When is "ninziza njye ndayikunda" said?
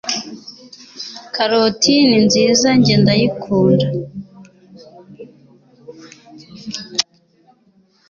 2.09-3.87